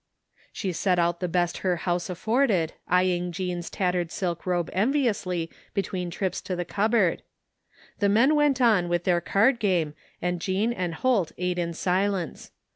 She 0.51 0.73
set 0.73 0.97
out 0.97 1.19
the 1.19 1.27
best 1.27 1.59
her 1.59 1.75
house 1.75 2.09
afforded, 2.09 2.73
eyeing 2.87 3.31
Jean's 3.31 3.69
tattered 3.69 4.11
silk 4.11 4.47
robe 4.47 4.71
enviously 4.73 5.51
between 5.75 6.09
trips 6.09 6.41
to 6.41 6.55
the 6.55 6.65
cupboard. 6.65 7.21
The 7.99 8.09
men 8.09 8.33
went 8.33 8.59
on 8.59 8.89
with 8.89 9.03
their 9.03 9.21
card 9.21 9.59
game 9.59 9.93
and 10.19 10.41
Jean 10.41 10.73
and 10.73 10.95
Holt 10.95 11.33
ate 11.37 11.59
in 11.59 11.73
silence. 11.73 12.49